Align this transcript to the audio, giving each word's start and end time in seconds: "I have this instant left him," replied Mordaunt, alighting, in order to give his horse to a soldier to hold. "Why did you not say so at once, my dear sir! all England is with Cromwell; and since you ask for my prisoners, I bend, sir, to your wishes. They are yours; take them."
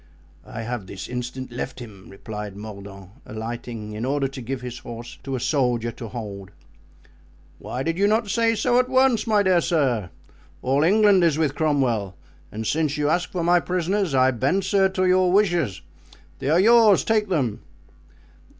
"I 0.47 0.63
have 0.63 0.87
this 0.87 1.07
instant 1.07 1.51
left 1.51 1.79
him," 1.79 2.09
replied 2.09 2.57
Mordaunt, 2.57 3.11
alighting, 3.23 3.93
in 3.93 4.03
order 4.03 4.27
to 4.27 4.41
give 4.41 4.61
his 4.61 4.79
horse 4.79 5.19
to 5.21 5.35
a 5.35 5.39
soldier 5.39 5.91
to 5.91 6.07
hold. 6.07 6.49
"Why 7.59 7.83
did 7.83 7.99
you 7.99 8.07
not 8.07 8.27
say 8.27 8.55
so 8.55 8.79
at 8.79 8.89
once, 8.89 9.27
my 9.27 9.43
dear 9.43 9.61
sir! 9.61 10.09
all 10.63 10.81
England 10.83 11.23
is 11.23 11.37
with 11.37 11.53
Cromwell; 11.53 12.17
and 12.51 12.65
since 12.65 12.97
you 12.97 13.09
ask 13.09 13.29
for 13.31 13.43
my 13.43 13.59
prisoners, 13.59 14.15
I 14.15 14.31
bend, 14.31 14.63
sir, 14.63 14.89
to 14.89 15.05
your 15.05 15.31
wishes. 15.31 15.83
They 16.39 16.49
are 16.49 16.59
yours; 16.59 17.03
take 17.03 17.29
them." 17.29 17.61